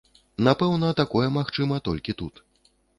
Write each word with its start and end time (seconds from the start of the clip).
Напэўна, 0.47 0.89
такое 1.01 1.27
магчыма 1.37 1.75
толькі 1.91 2.19
тут. 2.25 2.47